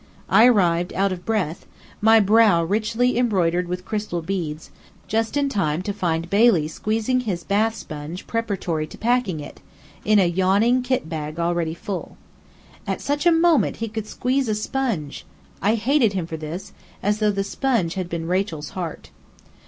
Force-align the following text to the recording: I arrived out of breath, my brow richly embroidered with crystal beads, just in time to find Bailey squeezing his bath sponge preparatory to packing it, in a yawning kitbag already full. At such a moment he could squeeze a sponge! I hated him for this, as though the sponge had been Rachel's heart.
I 0.29 0.47
arrived 0.47 0.93
out 0.93 1.11
of 1.11 1.27
breath, 1.27 1.67
my 2.01 2.19
brow 2.19 2.63
richly 2.63 3.19
embroidered 3.19 3.67
with 3.67 3.85
crystal 3.85 4.23
beads, 4.23 4.71
just 5.07 5.37
in 5.37 5.47
time 5.47 5.83
to 5.83 5.93
find 5.93 6.27
Bailey 6.27 6.67
squeezing 6.69 7.19
his 7.19 7.43
bath 7.43 7.75
sponge 7.75 8.25
preparatory 8.25 8.87
to 8.87 8.97
packing 8.97 9.39
it, 9.39 9.61
in 10.03 10.17
a 10.17 10.25
yawning 10.25 10.81
kitbag 10.81 11.37
already 11.37 11.75
full. 11.75 12.17
At 12.87 12.99
such 12.99 13.27
a 13.27 13.31
moment 13.31 13.75
he 13.75 13.87
could 13.89 14.07
squeeze 14.07 14.47
a 14.47 14.55
sponge! 14.55 15.23
I 15.61 15.75
hated 15.75 16.13
him 16.13 16.25
for 16.25 16.35
this, 16.35 16.73
as 17.03 17.19
though 17.19 17.29
the 17.29 17.43
sponge 17.43 17.93
had 17.93 18.09
been 18.09 18.25
Rachel's 18.27 18.69
heart. 18.69 19.11